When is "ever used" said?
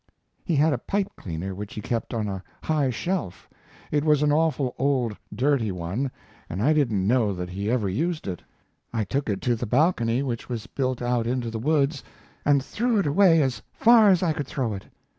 7.69-8.25